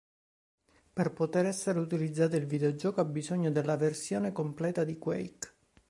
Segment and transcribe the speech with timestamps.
[0.93, 5.51] Per poter essere utilizzato, il videogioco ha bisogno della versione completa di "Quake".